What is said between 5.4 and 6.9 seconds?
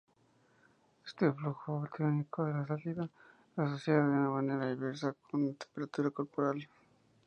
la temperatura corporal.